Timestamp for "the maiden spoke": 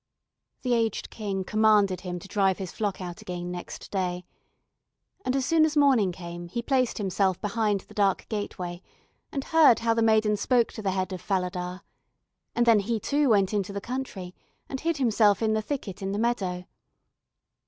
9.93-10.71